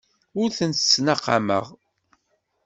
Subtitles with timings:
[0.41, 1.65] Ur tent-ttnaqameɣ.